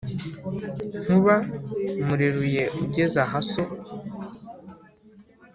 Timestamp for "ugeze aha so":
2.83-3.63